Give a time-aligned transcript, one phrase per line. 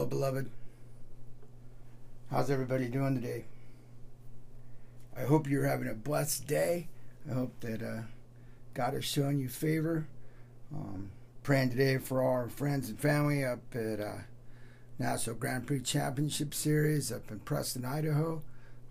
[0.00, 0.48] Hello, beloved.
[2.30, 3.44] How's everybody doing today?
[5.14, 6.88] I hope you're having a blessed day.
[7.30, 8.02] I hope that uh,
[8.72, 10.06] God is showing you favor.
[10.74, 11.10] Um,
[11.42, 14.20] praying today for our friends and family up at uh,
[14.98, 18.40] National Grand Prix Championship Series up in Preston, Idaho.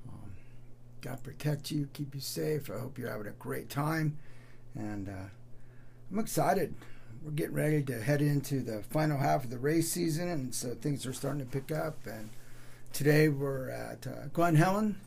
[0.08, 0.34] Um,
[1.02, 2.70] God protect you, keep you safe.
[2.70, 4.20] I hope you're having a great time.
[4.76, 5.30] And uh,
[6.12, 6.76] I'm excited.
[7.22, 10.70] We're getting ready to head into the final half of the race season, and so
[10.74, 12.08] things are starting to pick up.
[12.08, 12.30] And
[12.94, 15.02] today we're at uh, Glen Helen.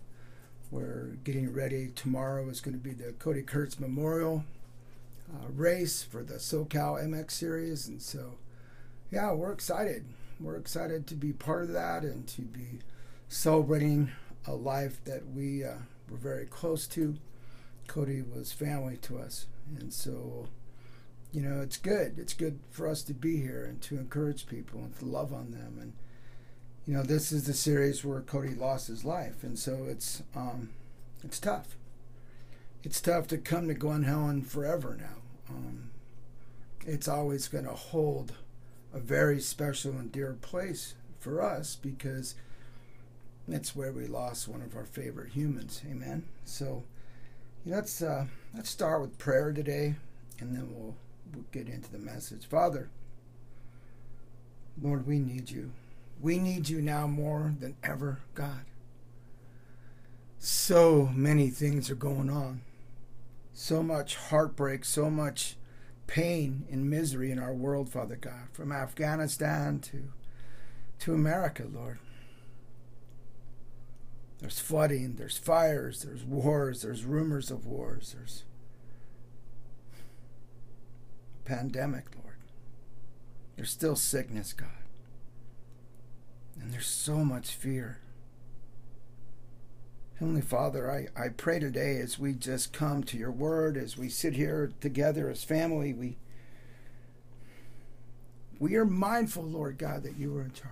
[0.70, 1.90] We're getting ready.
[1.94, 4.44] Tomorrow is going to be the Cody Kurtz Memorial
[5.32, 8.34] uh, race for the SoCal MX Series, and so
[9.10, 10.04] yeah, we're excited.
[10.38, 12.80] We're excited to be part of that and to be
[13.28, 14.12] celebrating
[14.46, 15.76] a life that we uh,
[16.10, 17.16] were very close to.
[17.86, 19.46] Cody was family to us,
[19.78, 20.48] and so
[21.32, 22.18] you know, it's good.
[22.18, 25.50] It's good for us to be here and to encourage people and to love on
[25.50, 25.78] them.
[25.80, 25.92] And
[26.86, 30.70] you know, this is the series where Cody lost his life, and so it's um,
[31.24, 31.76] it's tough.
[32.82, 35.54] It's tough to come to Glen Helen forever now.
[35.54, 35.90] Um,
[36.84, 38.32] it's always going to hold
[38.92, 42.34] a very special and dear place for us because
[43.46, 45.82] that's where we lost one of our favorite humans.
[45.88, 46.24] Amen.
[46.44, 46.82] So
[47.64, 49.94] you know, let's uh, let's start with prayer today,
[50.40, 50.96] and then we'll
[51.34, 52.46] we'll get into the message.
[52.46, 52.90] Father,
[54.80, 55.72] Lord, we need you.
[56.20, 58.64] We need you now more than ever, God.
[60.38, 62.62] So many things are going on.
[63.52, 65.56] So much heartbreak, so much
[66.06, 70.12] pain and misery in our world, Father God, from Afghanistan to
[71.00, 71.98] to America, Lord.
[74.38, 78.44] There's flooding, there's fires, there's wars, there's rumors of wars, there's
[81.44, 82.36] pandemic, Lord.
[83.56, 84.68] There's still sickness, God.
[86.60, 87.98] And there's so much fear.
[90.18, 94.08] Heavenly Father, I, I pray today as we just come to your word, as we
[94.08, 96.16] sit here together as family, we
[98.60, 100.70] we are mindful, Lord God, that you are in charge.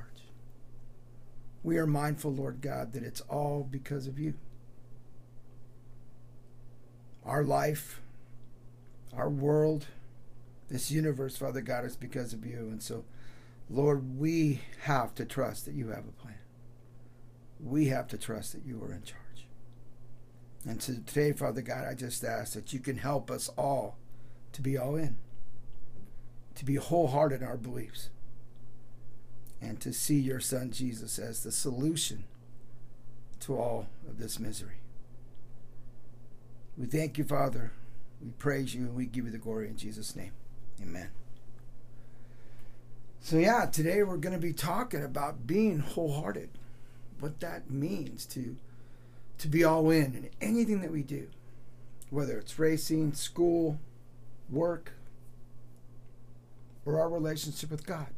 [1.65, 4.35] We are mindful, Lord God, that it's all because of you.
[7.25, 8.01] Our life,
[9.13, 9.87] our world,
[10.71, 12.69] this universe, Father God, is because of you.
[12.71, 13.05] And so,
[13.69, 16.39] Lord, we have to trust that you have a plan.
[17.59, 19.21] We have to trust that you are in charge.
[20.67, 23.97] And so today, Father God, I just ask that you can help us all
[24.53, 25.17] to be all in,
[26.55, 28.11] to be wholehearted in our beliefs,
[29.61, 32.25] and to see your Son Jesus as the solution
[33.41, 34.81] to all of this misery.
[36.77, 37.73] We thank you, Father.
[38.23, 40.33] We praise you and we give you the glory in Jesus' name.
[40.83, 41.11] Amen.
[43.21, 46.51] So, yeah, today we're going to be talking about being wholehearted,
[47.21, 48.57] what that means to,
[49.39, 51.29] to be all in in anything that we do,
[52.09, 53.79] whether it's racing, school,
[54.51, 54.93] work,
[56.85, 58.09] or our relationship with God.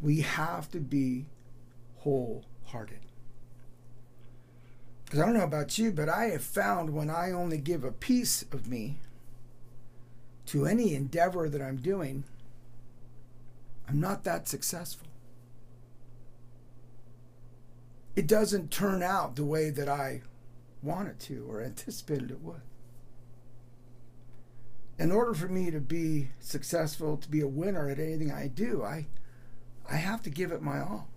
[0.00, 1.26] We have to be
[1.98, 3.00] wholehearted.
[5.04, 7.92] Because I don't know about you, but I have found when I only give a
[7.92, 8.98] piece of me
[10.50, 12.24] to any endeavor that I'm doing,
[13.88, 15.06] I'm not that successful.
[18.16, 20.22] It doesn't turn out the way that I
[20.82, 22.62] wanted to or anticipated it would.
[24.98, 28.82] In order for me to be successful, to be a winner at anything I do,
[28.82, 29.06] I,
[29.88, 31.08] I have to give it my all.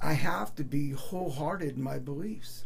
[0.00, 2.64] I have to be wholehearted in my beliefs.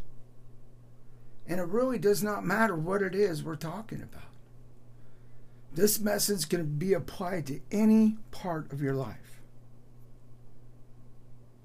[1.47, 4.23] And it really does not matter what it is we're talking about.
[5.73, 9.17] This message can be applied to any part of your life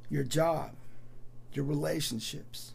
[0.09, 0.73] your job,
[1.55, 2.73] your relationships,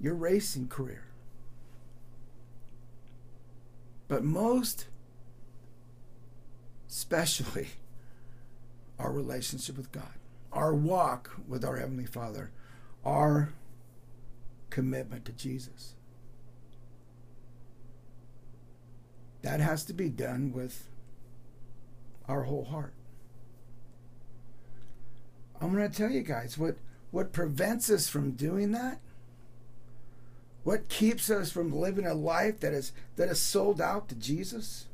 [0.00, 1.04] your racing career.
[4.08, 4.86] But most
[6.94, 7.68] especially
[9.00, 10.14] our relationship with God,
[10.52, 12.52] our walk with our Heavenly Father,
[13.04, 13.52] our
[14.74, 15.94] commitment to Jesus.
[19.42, 20.88] That has to be done with
[22.26, 22.92] our whole heart.
[25.60, 26.76] I'm going to tell you guys what
[27.12, 28.98] what prevents us from doing that?
[30.64, 34.86] What keeps us from living a life that is that is sold out to Jesus?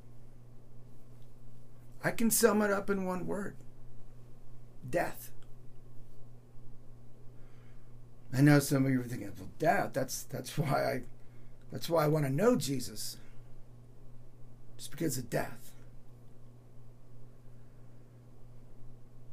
[2.04, 3.56] I can sum it up in one word.
[4.88, 5.30] Death.
[8.32, 11.02] I know some of you are thinking, well, Dad, that's that's why I
[11.72, 13.16] that's why I want to know Jesus.
[14.76, 15.72] It's because of death.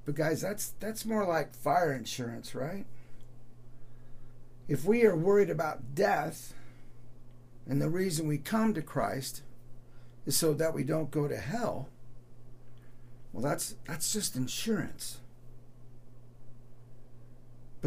[0.06, 2.86] But guys, that's that's more like fire insurance, right?
[4.68, 6.54] If we are worried about death,
[7.68, 9.42] and the reason we come to Christ
[10.26, 11.90] is so that we don't go to hell,
[13.32, 15.20] well that's that's just insurance.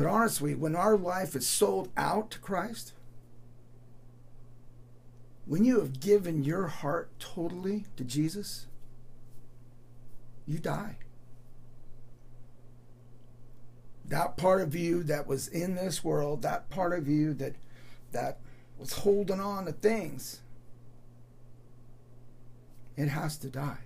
[0.00, 2.94] But honestly, when our life is sold out to Christ,
[5.44, 8.66] when you have given your heart totally to Jesus,
[10.46, 10.96] you die.
[14.06, 17.56] That part of you that was in this world, that part of you that
[18.12, 18.38] that
[18.78, 20.40] was holding on to things,
[22.96, 23.84] it has to die.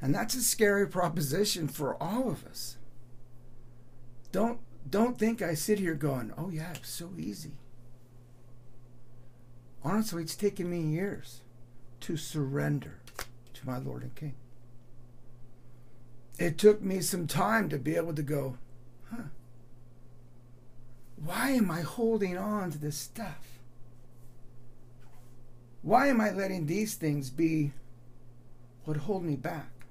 [0.00, 2.78] And that's a scary proposition for all of us.
[4.32, 7.52] Don't don't think I sit here going, "Oh yeah, it's so easy."
[9.82, 11.40] Honestly, it's taken me years
[12.00, 13.00] to surrender
[13.54, 14.34] to my Lord and King.
[16.38, 18.56] It took me some time to be able to go,
[19.10, 19.24] huh?
[21.16, 23.60] Why am I holding on to this stuff?
[25.82, 27.72] Why am I letting these things be
[28.84, 29.86] what hold me back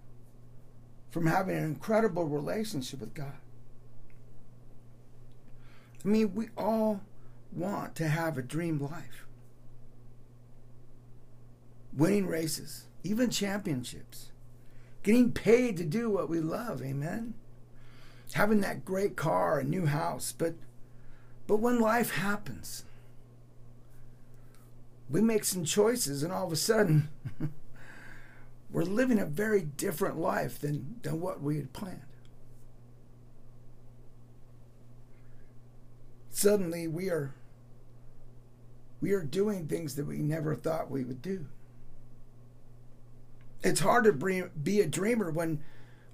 [1.09, 3.37] from having an incredible relationship with God?
[6.03, 7.01] I mean, we all
[7.51, 9.25] want to have a dream life.
[11.95, 14.31] Winning races, even championships,
[15.03, 17.33] getting paid to do what we love, amen?
[18.33, 20.53] Having that great car, a new house, but
[21.47, 22.85] but when life happens,
[25.09, 27.09] we make some choices and all of a sudden
[28.71, 32.03] we're living a very different life than, than what we had planned.
[36.39, 37.33] Suddenly we are
[39.01, 41.45] we are doing things that we never thought we would do.
[43.61, 45.61] It's hard to be a dreamer when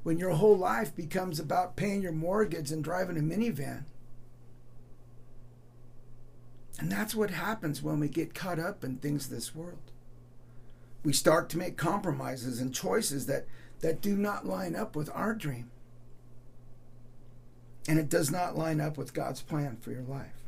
[0.04, 3.86] when your whole life becomes about paying your mortgage and driving a minivan.
[6.80, 9.92] And that's what happens when we get caught up in things this world.
[11.04, 13.45] We start to make compromises and choices that,
[13.80, 15.71] that do not line up with our dream
[17.87, 20.43] and it does not line up with God's plan for your life.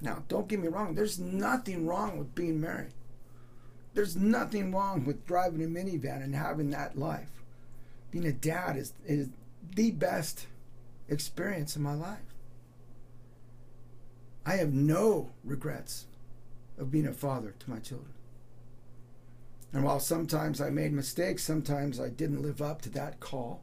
[0.00, 2.92] Now, don't get me wrong, there's nothing wrong with being married.
[3.94, 7.28] There's nothing wrong with driving a minivan and having that life.
[8.10, 9.28] Being a dad is, is
[9.74, 10.46] the best
[11.08, 12.18] experience in my life.
[14.44, 16.06] I have no regrets
[16.78, 18.12] of being a father to my children.
[19.72, 23.62] And while sometimes I made mistakes, sometimes I didn't live up to that call.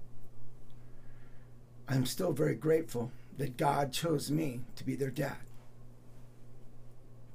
[1.89, 5.37] I'm still very grateful that God chose me to be their dad,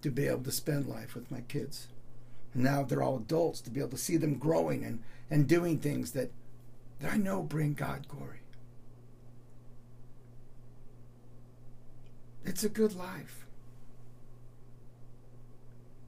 [0.03, 1.89] to be able to spend life with my kids.
[2.53, 5.79] And now they're all adults, to be able to see them growing and, and doing
[5.79, 6.31] things that,
[7.01, 8.39] that I know bring God glory.
[12.45, 13.47] It's a good life.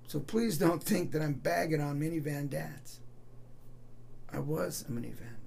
[0.06, 3.00] So please don't think that I'm bagging on minivan dads.
[4.32, 5.45] I was a minivan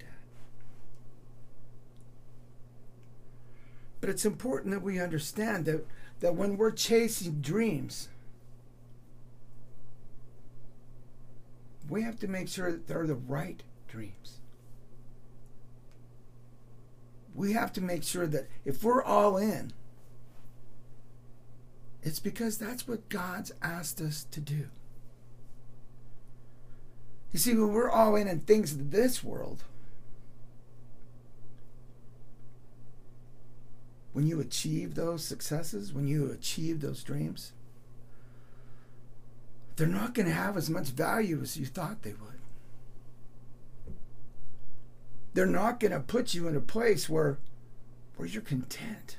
[4.00, 5.86] But it's important that we understand that,
[6.20, 8.08] that when we're chasing dreams,
[11.88, 14.38] we have to make sure that they're the right dreams.
[17.34, 19.72] We have to make sure that if we're all in,
[22.02, 24.68] it's because that's what God's asked us to do.
[27.32, 29.64] You see, when we're all in in things of this world,
[34.12, 37.52] when you achieve those successes, when you achieve those dreams,
[39.76, 42.40] they're not going to have as much value as you thought they would.
[45.32, 47.38] They're not going to put you in a place where,
[48.16, 49.16] where you're content,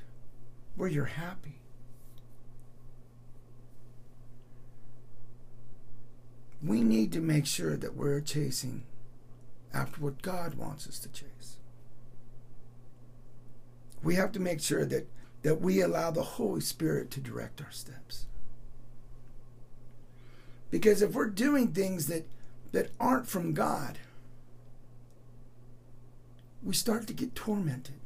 [0.76, 1.58] where you're happy.
[6.62, 8.84] We need to make sure that we're chasing
[9.74, 11.56] after what God wants us to chase
[14.02, 15.08] we have to make sure that,
[15.42, 18.26] that we allow the Holy Spirit to direct our steps.
[20.70, 22.26] Because if we're doing things that,
[22.72, 23.98] that aren't from God,
[26.62, 27.96] we start to get tormented.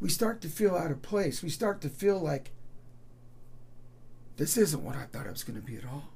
[0.00, 1.42] We start to feel out of place.
[1.42, 2.50] We start to feel like
[4.36, 6.08] this isn't what I thought it was going to be at all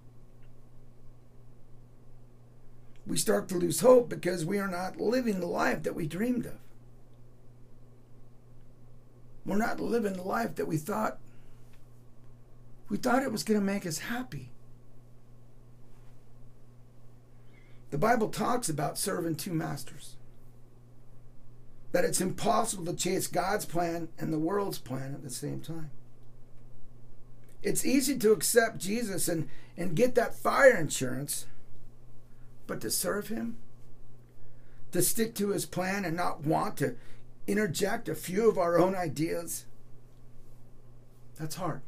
[3.11, 6.47] we start to lose hope because we are not living the life that we dreamed
[6.47, 6.59] of.
[9.45, 11.19] We're not living the life that we thought
[12.89, 14.51] we thought it was going to make us happy.
[17.91, 20.17] The Bible talks about serving two masters.
[21.93, 25.91] That it's impossible to chase God's plan and the world's plan at the same time.
[27.63, 31.47] It's easy to accept Jesus and, and get that fire insurance,
[32.71, 33.57] but to serve Him,
[34.93, 36.95] to stick to His plan and not want to
[37.49, 39.67] interject a few of our own ideas,
[41.37, 41.83] that's hard.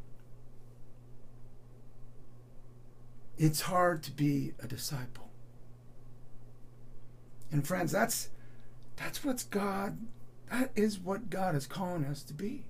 [3.39, 5.31] It's hard to be a disciple.
[7.53, 8.31] And friends, that's
[8.97, 9.99] that's what's God
[10.51, 12.65] that is what God is calling us to be.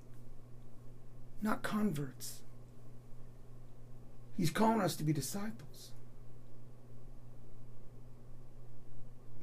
[1.41, 2.43] Not converts.
[4.37, 5.92] He's calling us to be disciples.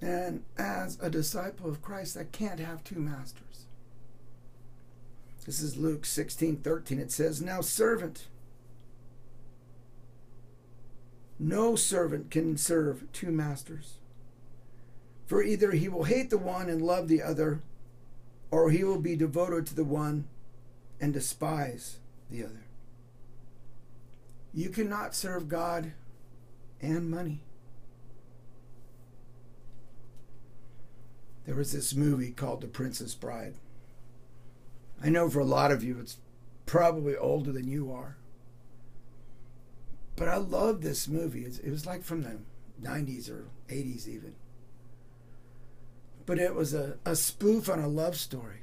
[0.01, 3.65] And as a disciple of Christ, I can't have two masters.
[5.46, 7.00] This is Luke 16 13.
[7.00, 8.27] It says, Now, servant,
[11.39, 13.96] no servant can serve two masters.
[15.25, 17.62] For either he will hate the one and love the other,
[18.51, 20.25] or he will be devoted to the one
[21.00, 22.63] and despise the other.
[24.53, 25.94] You cannot serve God
[26.82, 27.41] and money.
[31.50, 33.56] There was this movie called The Princess Bride.
[35.03, 36.18] I know for a lot of you it's
[36.68, 38.18] probably older than you are.
[40.15, 41.46] But I love this movie.
[41.46, 42.38] It was like from the
[42.79, 44.36] 90s or 80s, even.
[46.27, 48.60] But it was a, a spoof on a love story.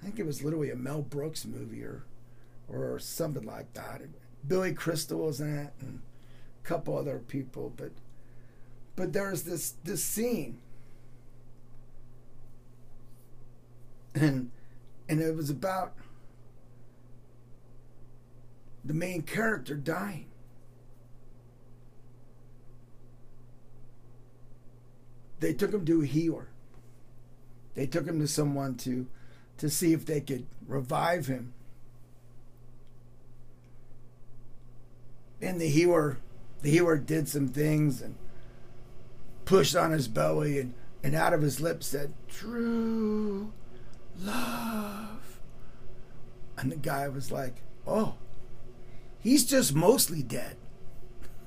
[0.00, 2.06] I think it was literally a Mel Brooks movie or
[2.70, 4.00] or something like that.
[4.48, 6.00] Billy Crystal was in it and
[6.64, 7.90] a couple other people, but
[8.96, 10.62] but there's this this scene
[14.14, 14.50] and
[15.08, 15.94] and it was about
[18.84, 20.26] the main character dying.
[25.40, 26.48] They took him to a healer.
[27.74, 29.06] They took him to someone to
[29.58, 31.52] to see if they could revive him.
[35.40, 36.18] And the healer
[36.62, 38.14] the healer did some things and
[39.44, 43.52] pushed on his belly and, and out of his lips said, True
[44.18, 45.40] love.
[46.56, 48.14] And the guy was like, Oh,
[49.20, 50.56] he's just mostly dead.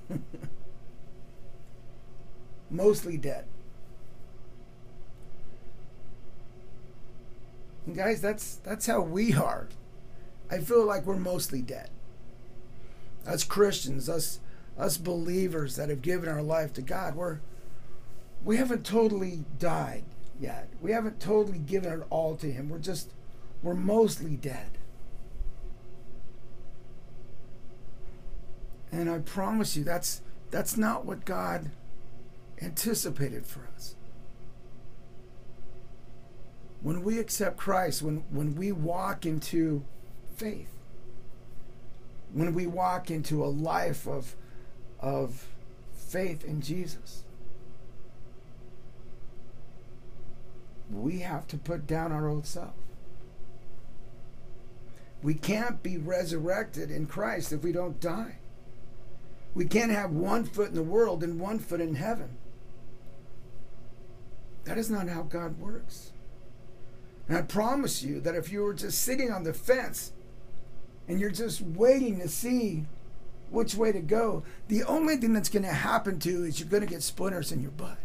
[2.69, 3.45] mostly dead.
[7.85, 9.67] And guys, that's that's how we are.
[10.49, 11.89] I feel like we're mostly dead.
[13.25, 14.39] Us Christians, us
[14.77, 17.39] us believers that have given our life to God, we're
[18.43, 20.03] we haven't totally died
[20.39, 20.69] yet.
[20.81, 22.69] We haven't totally given it all to him.
[22.69, 23.13] We're just
[23.61, 24.77] we're mostly dead.
[28.91, 31.71] And I promise you that's that's not what God
[32.61, 33.95] anticipated for us.
[36.81, 39.83] When we accept Christ, when when we walk into
[40.35, 40.71] faith,
[42.31, 44.35] when we walk into a life of
[44.99, 45.47] of
[45.93, 47.24] faith in Jesus,
[50.91, 52.73] we have to put down our old self.
[55.23, 58.37] We can't be resurrected in Christ if we don't die.
[59.55, 62.37] We can't have one foot in the world and one foot in heaven.
[64.65, 66.11] That is not how God works.
[67.27, 70.11] And I promise you that if you were just sitting on the fence
[71.07, 72.85] and you're just waiting to see
[73.49, 76.69] which way to go, the only thing that's going to happen to you is you're
[76.69, 77.97] going to get splinters in your butt.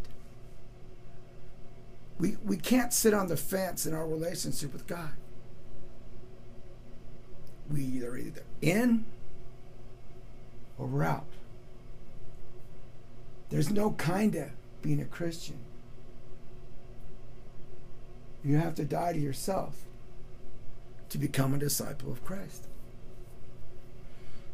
[2.20, 5.12] We, we can't sit on the fence in our relationship with God.
[7.72, 9.06] We either either in
[10.78, 11.24] or we're out.
[13.48, 14.50] There's no kind of
[14.82, 15.58] being a Christian.
[18.44, 19.76] You have to die to yourself
[21.08, 22.66] to become a disciple of Christ.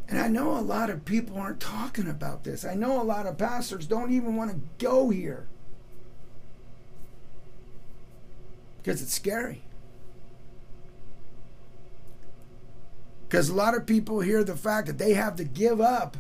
[0.09, 2.65] And I know a lot of people aren't talking about this.
[2.65, 5.49] I know a lot of pastors don't even want to go here
[8.87, 9.63] because it's scary.
[13.29, 16.17] Because a lot of people hear the fact that they have to give up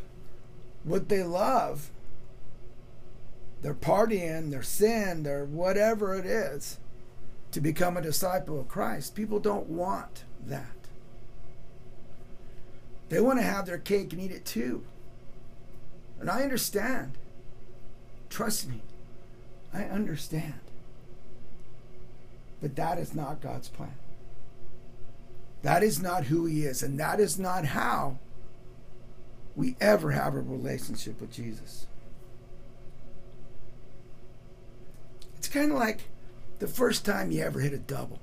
[0.82, 1.92] what they love
[3.62, 6.78] their partying, their sin, their whatever it is
[7.52, 9.14] to become a disciple of Christ.
[9.14, 10.88] People don't want that.
[13.10, 14.82] They want to have their cake and eat it too.
[16.18, 17.12] And I understand.
[18.28, 18.82] Trust me,
[19.72, 20.65] I understand.
[22.60, 23.94] But that is not God's plan.
[25.62, 28.18] That is not who He is, and that is not how
[29.54, 31.86] we ever have a relationship with Jesus.
[35.38, 36.04] It's kind of like
[36.58, 38.20] the first time you ever hit a double.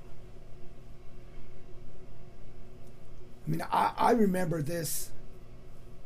[3.46, 5.10] I mean, I, I remember this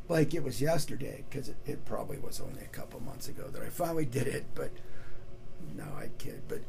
[0.09, 3.61] like it was yesterday because it, it probably was only a couple months ago that
[3.61, 4.71] I finally did it, but
[5.77, 6.41] no, I kid.
[6.47, 6.61] But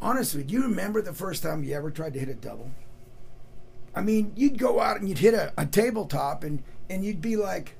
[0.00, 2.70] honestly, do you remember the first time you ever tried to hit a double?
[3.94, 7.36] I mean, you'd go out and you'd hit a, a tabletop and, and you'd be
[7.36, 7.74] like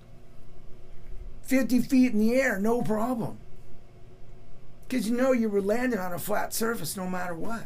[1.43, 3.39] 50 feet in the air, no problem.
[4.87, 7.65] Because you know you were landing on a flat surface no matter what.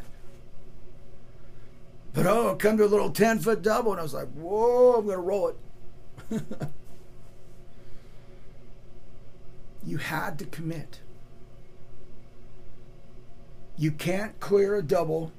[2.13, 5.05] But oh, come to a little 10 foot double, and I was like, whoa, I'm
[5.05, 5.57] going to roll it.
[9.85, 10.99] you had to commit.
[13.77, 15.31] You can't clear a double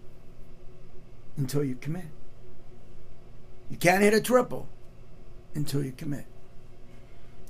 [1.36, 2.06] until you commit.
[3.70, 4.68] You can't hit a triple
[5.54, 6.26] until you commit.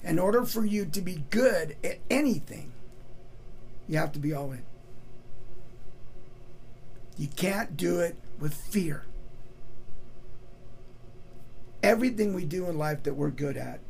[0.03, 2.73] In order for you to be good at anything,
[3.88, 4.62] you have to be all in.
[7.17, 9.05] You can't do it with fear.
[11.83, 13.81] Everything we do in life that we're good at,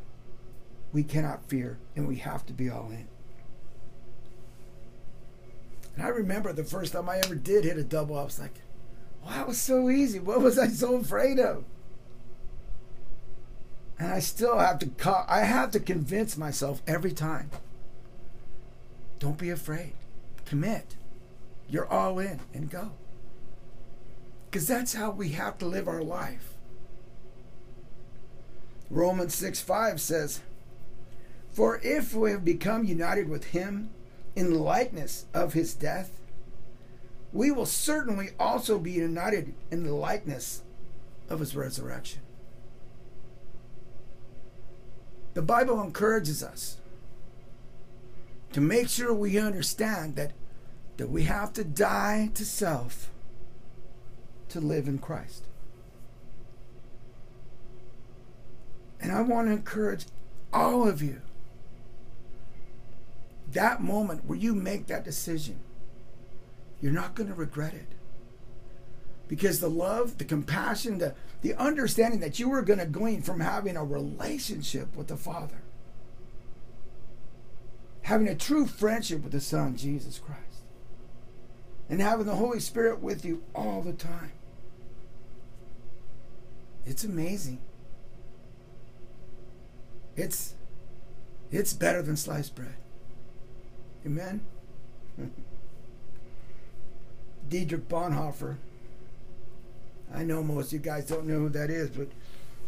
[0.93, 3.09] we cannot fear, and we have to be all in.
[5.97, 8.61] And I remember the first time I ever did hit a double, I was like,
[9.25, 10.19] wow, it was so easy.
[10.19, 11.65] What was I so afraid of?
[13.99, 17.51] And I still have to I have to convince myself every time.
[19.21, 19.93] Don't be afraid.
[20.45, 20.97] Commit.
[21.69, 22.93] You're all in and go.
[24.51, 26.55] Because that's how we have to live our life.
[28.91, 30.41] Romans 6 5 says,
[31.53, 33.91] For if we have become united with him
[34.37, 36.21] in the likeness of his death,
[37.33, 40.62] we will certainly also be united in the likeness
[41.29, 42.21] of his resurrection.
[45.35, 46.76] The Bible encourages us
[48.52, 50.30] to make sure we understand that,
[50.97, 53.11] that we have to die to self
[54.50, 55.45] to live in Christ.
[59.00, 60.06] And I want to encourage
[60.52, 61.21] all of you
[63.52, 65.59] that moment where you make that decision,
[66.80, 67.89] you're not going to regret it.
[69.28, 73.41] Because the love, the compassion, the, the understanding that you were going to glean from
[73.41, 75.63] having a relationship with the Father,
[78.02, 80.41] having a true friendship with the Son, Jesus Christ,
[81.89, 84.33] and having the Holy Spirit with you all the time.
[86.87, 87.61] It's amazing.
[90.17, 90.54] It's
[91.50, 92.75] it's better than sliced bread.
[94.06, 94.40] Amen.
[97.49, 98.56] Dietrich Bonhoeffer
[100.14, 102.08] I know most of you guys don't know who that is, but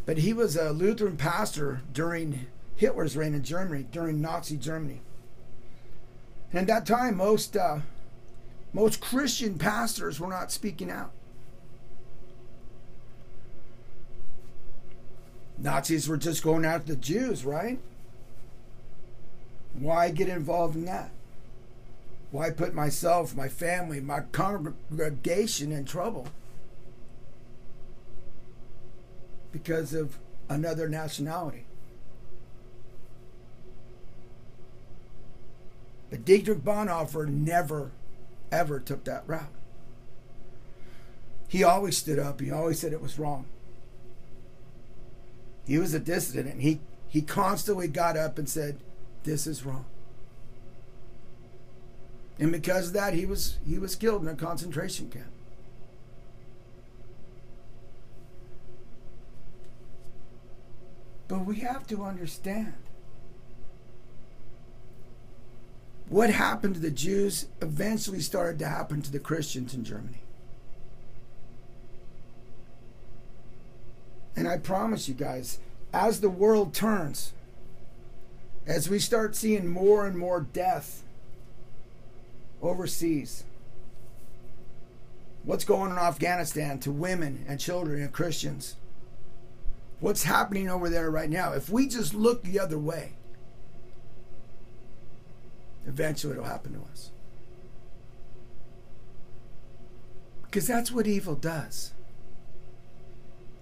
[0.05, 2.47] but he was a Lutheran pastor during
[2.77, 5.01] Hitler's reign in Germany, during Nazi Germany.
[6.53, 7.81] And at that time, most uh,
[8.73, 11.13] most Christian pastors were not speaking out.
[15.59, 17.79] Nazis were just going after the Jews, right?
[19.73, 21.11] Why get involved in that?
[22.37, 26.29] Why put myself, my family, my congregation in trouble?
[29.57, 30.19] because of
[30.51, 31.65] another nationality.
[36.11, 37.91] But Dietrich Bonhoeffer never,
[38.53, 39.43] ever took that route.
[41.49, 42.41] He always stood up.
[42.41, 43.47] He always said it was wrong.
[45.67, 46.61] He was a dissident.
[46.61, 48.77] He, he constantly got up and said,
[49.25, 49.87] This is wrong.
[52.39, 55.27] And because of that, he was, he was killed in a concentration camp.
[61.29, 62.75] But we have to understand
[66.09, 70.21] what happened to the Jews eventually started to happen to the Christians in Germany.
[74.37, 75.59] And I promise you guys,
[75.93, 77.33] as the world turns,
[78.67, 81.03] as we start seeing more and more death
[82.63, 83.45] overseas,
[85.45, 88.77] what's going on in Afghanistan to women and children and Christians?
[90.01, 93.13] what's happening over there right now, if we just look the other way,
[95.87, 97.11] eventually it'll happen to us.
[100.43, 101.93] Because that's what evil does.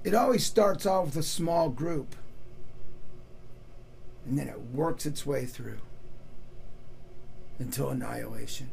[0.03, 2.15] It always starts off with a small group,
[4.27, 5.79] and then it works its way through
[7.59, 8.71] until annihilation.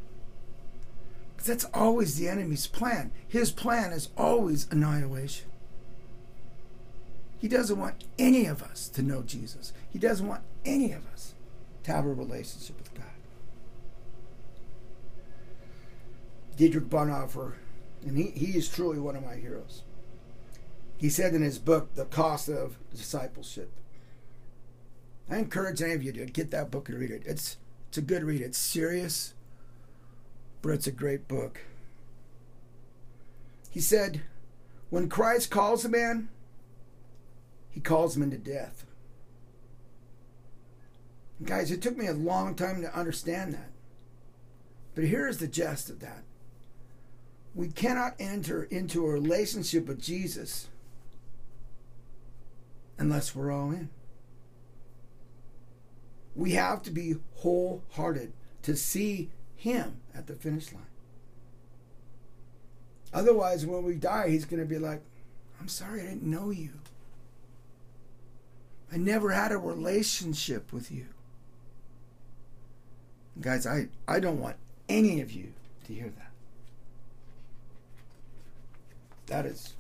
[1.41, 3.11] That's always the enemy's plan.
[3.27, 5.47] His plan is always annihilation.
[7.39, 9.73] He doesn't want any of us to know Jesus.
[9.89, 11.33] He doesn't want any of us
[11.83, 13.05] to have a relationship with God.
[16.55, 17.53] Dietrich Bonhoeffer,
[18.05, 19.83] and he, he is truly one of my heroes.
[20.97, 23.71] He said in his book, The Cost of Discipleship.
[25.27, 27.23] I encourage any of you to get that book and read it.
[27.25, 28.41] It's it's a good read.
[28.41, 29.33] It's serious,
[30.61, 31.61] but it's a great book.
[33.69, 34.21] He said,
[34.89, 36.29] when Christ calls a man,
[37.69, 38.85] he calls him into death.
[41.39, 43.69] And guys, it took me a long time to understand that.
[44.93, 46.23] But here's the gist of that.
[47.55, 50.67] We cannot enter into a relationship with Jesus
[52.97, 53.89] unless we're all in.
[56.35, 60.81] We have to be wholehearted to see Him at the finish line.
[63.13, 65.03] Otherwise, when we die, He's going to be like,
[65.59, 66.71] I'm sorry, I didn't know you.
[68.91, 71.05] I never had a relationship with you.
[73.39, 74.55] Guys, I, I don't want
[74.89, 75.53] any of you
[75.85, 76.31] to hear that.
[79.27, 79.75] That is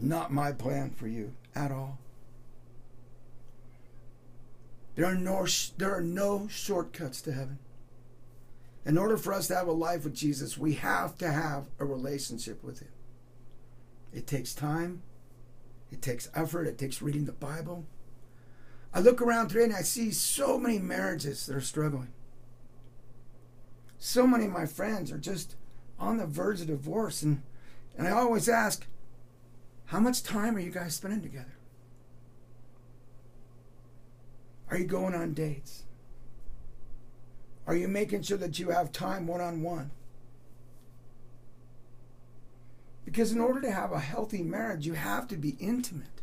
[0.00, 1.98] not my plan for you at all.
[4.94, 5.46] There are no
[5.76, 7.58] there are no shortcuts to heaven.
[8.86, 11.84] In order for us to have a life with Jesus, we have to have a
[11.84, 12.92] relationship with him.
[14.14, 15.02] It takes time,
[15.90, 17.84] it takes effort, it takes reading the Bible.
[18.94, 22.12] I look around today and I see so many marriages that are struggling.
[23.98, 25.56] So many of my friends are just
[25.98, 27.42] on the verge of divorce and
[27.98, 28.86] and I always ask,
[29.86, 31.56] how much time are you guys spending together?
[34.70, 35.85] Are you going on dates?
[37.66, 39.90] Are you making sure that you have time one on one?
[43.04, 46.22] Because in order to have a healthy marriage, you have to be intimate.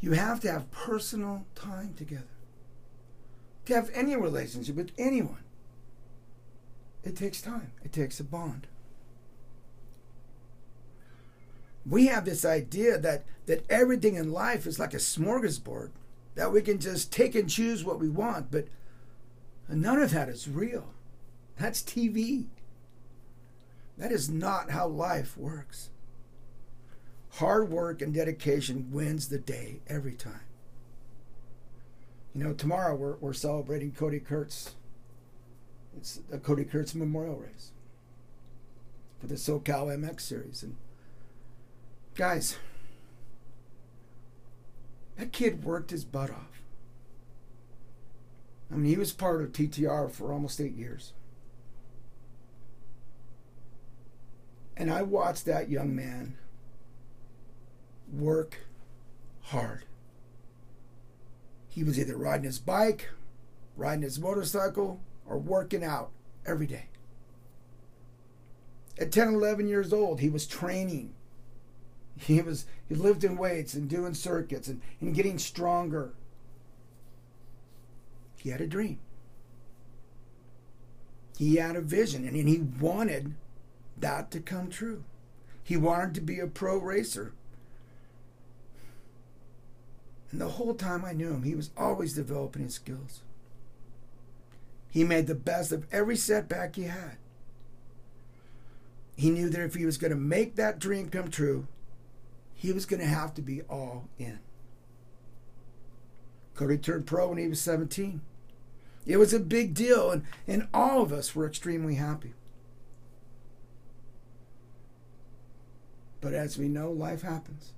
[0.00, 2.24] You have to have personal time together.
[3.66, 5.44] To have any relationship with anyone,
[7.02, 8.66] it takes time, it takes a bond.
[11.84, 15.90] We have this idea that, that everything in life is like a smorgasbord
[16.34, 18.68] that we can just take and choose what we want, but
[19.68, 20.94] none of that is real.
[21.58, 22.46] That's TV.
[23.98, 25.90] That is not how life works.
[27.32, 30.40] Hard work and dedication wins the day every time.
[32.34, 34.74] You know, tomorrow we're, we're celebrating Cody Kurtz.
[35.96, 37.72] It's the Cody Kurtz Memorial Race
[39.18, 40.62] for the SoCal MX Series.
[40.62, 40.76] And
[42.14, 42.58] guys,
[45.16, 46.55] that kid worked his butt off.
[48.70, 51.12] I mean, he was part of TTR for almost eight years.
[54.76, 56.36] And I watched that young man
[58.12, 58.58] work
[59.42, 59.84] hard.
[61.68, 63.10] He was either riding his bike,
[63.76, 66.10] riding his motorcycle, or working out
[66.44, 66.86] every day.
[68.98, 71.14] At 10, 11 years old, he was training
[72.18, 76.12] he was he lived in weights and doing circuits and, and getting stronger.
[78.46, 79.00] He had a dream.
[81.36, 83.34] He had a vision and he wanted
[83.98, 85.02] that to come true.
[85.64, 87.32] He wanted to be a pro racer.
[90.30, 93.22] And the whole time I knew him, he was always developing his skills.
[94.90, 97.16] He made the best of every setback he had.
[99.16, 101.66] He knew that if he was going to make that dream come true,
[102.54, 104.38] he was going to have to be all in.
[106.54, 108.20] Cody turned pro when he was 17.
[109.06, 112.34] It was a big deal, and, and all of us were extremely happy.
[116.20, 117.72] But as we know, life happens.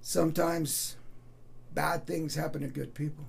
[0.00, 0.96] Sometimes
[1.74, 3.26] bad things happen to good people.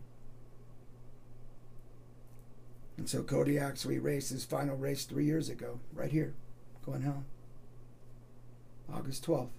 [2.98, 6.34] And so Cody actually raced his final race three years ago, right here,
[6.84, 7.26] Glen Helen,
[8.92, 9.57] August 12th.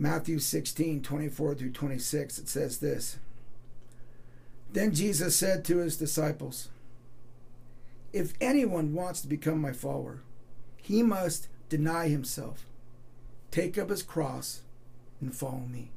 [0.00, 3.18] Matthew 16, 24 through 26, it says this
[4.72, 6.68] Then Jesus said to his disciples,
[8.12, 10.20] If anyone wants to become my follower,
[10.76, 12.64] he must deny himself,
[13.50, 14.62] take up his cross,
[15.20, 15.90] and follow me.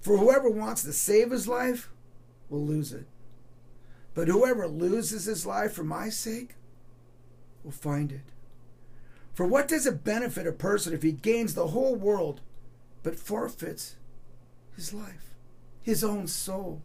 [0.00, 1.90] For whoever wants to save his life
[2.48, 3.06] will lose it.
[4.14, 6.54] But whoever loses his life for my sake
[7.64, 8.20] will find it.
[9.34, 12.40] For what does it benefit a person if he gains the whole world
[13.02, 13.96] but forfeits
[14.76, 15.34] his life,
[15.82, 16.82] his own soul?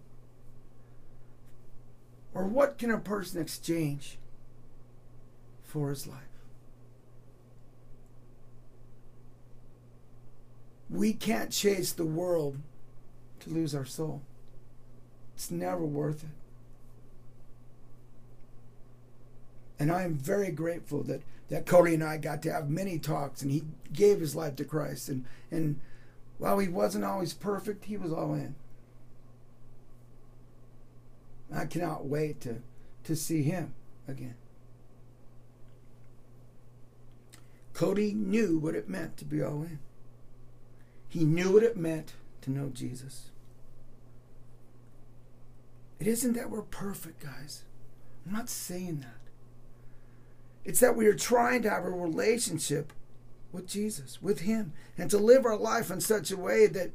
[2.34, 4.18] Or what can a person exchange
[5.64, 6.22] for his life?
[10.90, 12.58] We can't chase the world
[13.42, 14.22] to lose our soul.
[15.36, 16.30] It's never worth it.
[19.80, 23.42] And I am very grateful that, that Cody and I got to have many talks
[23.42, 25.10] and he gave his life to Christ.
[25.10, 25.80] And, and
[26.38, 28.56] while he wasn't always perfect, he was all in.
[31.54, 32.62] I cannot wait to,
[33.06, 33.74] to see him
[34.08, 34.36] again.
[37.74, 39.80] Cody knew what it meant to be all in.
[41.08, 43.30] He knew what it meant to know Jesus.
[46.00, 47.64] It isn't that we're perfect, guys.
[48.26, 49.20] I'm not saying that.
[50.66, 52.92] It's that we are trying to have a relationship
[53.58, 56.92] with Jesus, with Him, and to live our life in such a way that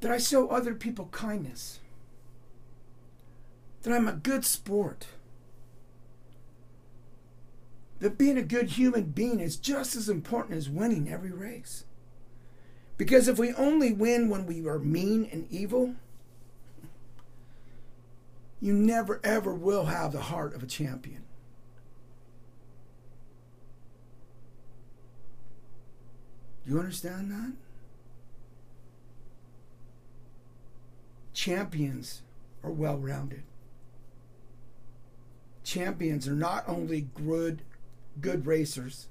[0.00, 1.80] that I show other people kindness.
[3.82, 5.06] That I'm a good sport.
[8.00, 11.84] That being a good human being is just as important as winning every race.
[12.98, 15.94] Because if we only win when we are mean and evil,
[18.60, 21.22] you never ever will have the heart of a champion.
[26.66, 27.52] You understand that?
[31.32, 32.22] Champions
[32.64, 33.44] are well rounded.
[35.62, 37.62] Champions are not only good,
[38.20, 39.08] good racers,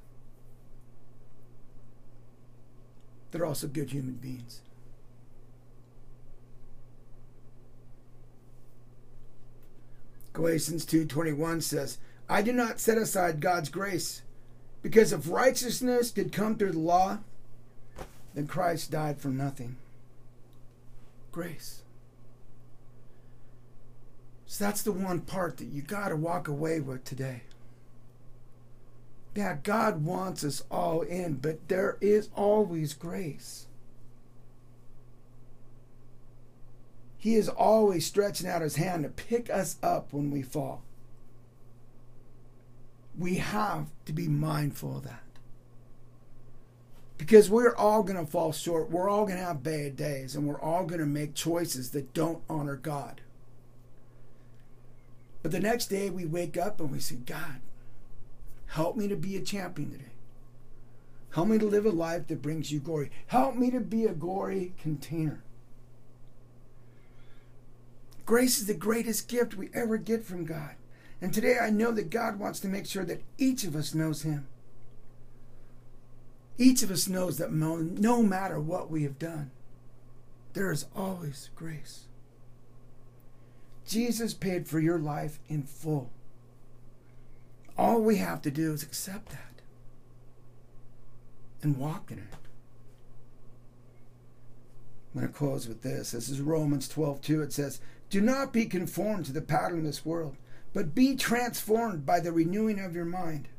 [3.32, 4.62] they're also good human beings.
[10.34, 14.22] Galatians 2:21 says, "I do not set aside God's grace,
[14.82, 17.20] because if righteousness did come through the law,
[18.36, 19.78] then Christ died for nothing.
[21.32, 21.82] Grace.
[24.46, 27.42] So that's the one part that you got to walk away with today.
[29.36, 33.66] Yeah, God wants us all in, but there is always grace.
[37.18, 40.84] He is always stretching out his hand to pick us up when we fall.
[43.18, 45.25] We have to be mindful of that.
[47.18, 48.92] Because we're all going to fall short.
[48.92, 52.14] We're all going to have bad days, and we're all going to make choices that
[52.14, 53.22] don't honor God.
[55.42, 57.62] But the next day we wake up and we say, God,
[58.68, 60.06] help me to be a champion today.
[61.36, 63.12] Help me to live a life that brings you glory.
[63.28, 65.44] Help me to be a glory container.
[68.26, 70.76] Grace is the greatest gift we ever get from God.
[71.22, 74.24] And today I know that God wants to make sure that each of us knows
[74.24, 74.48] Him.
[76.58, 79.52] Each of us knows that no matter what we have done,
[80.54, 82.06] there is always grace.
[83.86, 86.10] Jesus paid for your life in full.
[87.78, 89.62] All we have to do is accept that
[91.62, 92.24] and walk in it.
[95.14, 96.12] I'm going to close with this.
[96.12, 97.42] This is Romans 12 2.
[97.42, 100.38] It says, Do not be conformed to the pattern of this world,
[100.74, 103.50] but be transformed by the renewing of your mind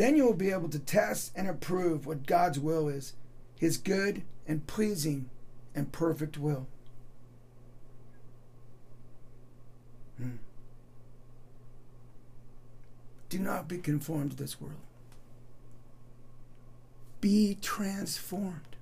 [0.00, 3.12] then you will be able to test and approve what God's will is,
[3.58, 5.28] his good and pleasing
[5.74, 6.66] and perfect will.
[10.16, 10.36] Hmm.
[13.28, 14.80] Do not be conformed to this world.
[17.20, 18.76] Be transformed.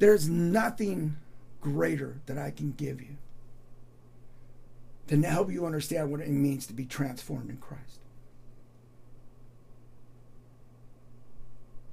[0.00, 1.16] There's nothing
[1.60, 3.18] greater that I can give you
[5.06, 8.01] than to help you understand what it means to be transformed in Christ.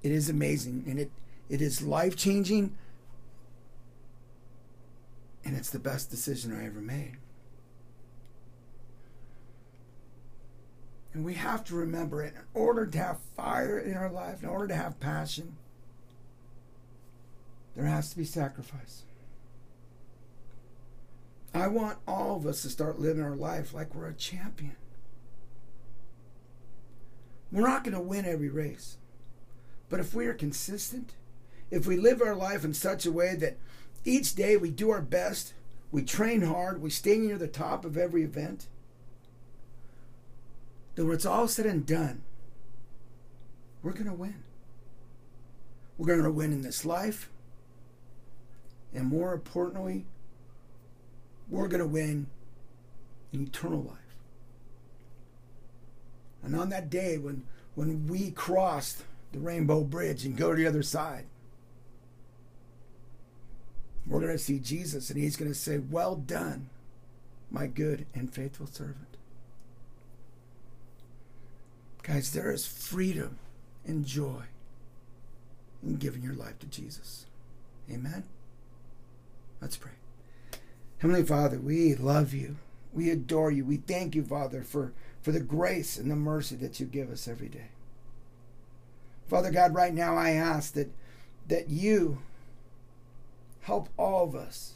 [0.01, 1.11] It is amazing and it,
[1.49, 2.75] it is life changing.
[5.43, 7.17] And it's the best decision I ever made.
[11.13, 14.49] And we have to remember it in order to have fire in our life, in
[14.49, 15.57] order to have passion,
[17.75, 19.03] there has to be sacrifice.
[21.53, 24.75] I want all of us to start living our life like we're a champion.
[27.51, 28.97] We're not going to win every race.
[29.89, 31.13] But if we are consistent,
[31.71, 33.57] if we live our life in such a way that
[34.05, 35.53] each day we do our best,
[35.91, 38.67] we train hard, we stay near the top of every event,
[40.95, 42.21] then when it's all said and done,
[43.81, 44.43] we're going to win.
[45.97, 47.29] We're going to win in this life.
[48.93, 50.05] And more importantly,
[51.49, 52.27] we're going to win
[53.31, 53.97] in eternal life.
[56.43, 57.43] And on that day when,
[57.75, 61.25] when we crossed the Rainbow Bridge and go to the other side.
[64.07, 66.69] We're going to see Jesus, and he's going to say, Well done,
[67.51, 69.17] my good and faithful servant.
[72.01, 73.37] Guys, there is freedom
[73.85, 74.43] and joy
[75.83, 77.27] in giving your life to Jesus.
[77.91, 78.23] Amen.
[79.61, 79.91] Let's pray.
[80.99, 82.57] Heavenly Father, we love you.
[82.93, 83.63] We adore you.
[83.63, 87.27] We thank you, Father, for, for the grace and the mercy that you give us
[87.27, 87.69] every day.
[89.29, 90.91] Father God, right now I ask that
[91.47, 92.19] that you
[93.61, 94.73] help all of us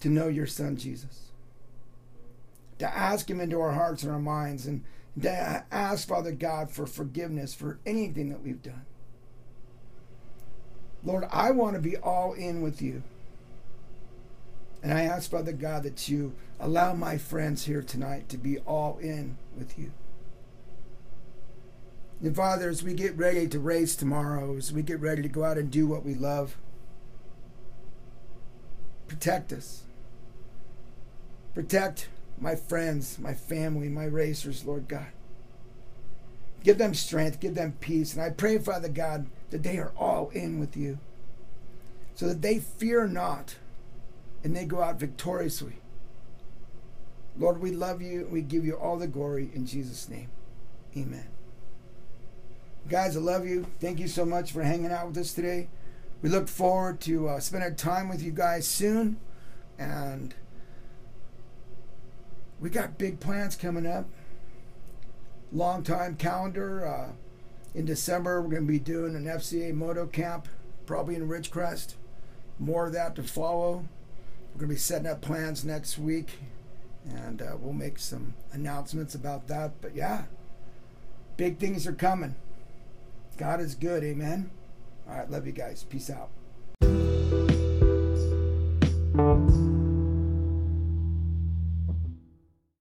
[0.00, 1.30] to know your son Jesus.
[2.78, 4.84] To ask him into our hearts and our minds and
[5.20, 8.84] to ask Father God for forgiveness for anything that we've done.
[11.02, 13.02] Lord, I want to be all in with you.
[14.82, 18.98] And I ask, Father God, that you allow my friends here tonight to be all
[18.98, 19.92] in with you.
[22.22, 25.44] And Father, as we get ready to race tomorrow, as we get ready to go
[25.44, 26.56] out and do what we love,
[29.06, 29.82] protect us.
[31.54, 35.06] Protect my friends, my family, my racers, Lord God.
[36.64, 38.14] Give them strength, give them peace.
[38.14, 40.98] And I pray, Father God, that they are all in with you
[42.14, 43.56] so that they fear not
[44.42, 45.76] and they go out victoriously.
[47.38, 48.26] Lord, we love you.
[48.30, 50.28] We give you all the glory in Jesus' name.
[50.96, 51.26] Amen.
[52.88, 53.66] Guys, I love you.
[53.80, 55.66] Thank you so much for hanging out with us today.
[56.22, 59.18] We look forward to uh, spending time with you guys soon.
[59.76, 60.32] And
[62.60, 64.06] we got big plans coming up.
[65.52, 66.86] Long time calendar.
[66.86, 67.08] Uh,
[67.74, 70.46] in December, we're going to be doing an FCA moto camp,
[70.86, 71.94] probably in Ridgecrest.
[72.60, 73.84] More of that to follow.
[74.54, 76.34] We're going to be setting up plans next week.
[77.04, 79.72] And uh, we'll make some announcements about that.
[79.80, 80.26] But yeah,
[81.36, 82.36] big things are coming.
[83.36, 84.02] God is good.
[84.02, 84.50] Amen.
[85.08, 85.30] All right.
[85.30, 85.84] Love you guys.
[85.84, 86.30] Peace out.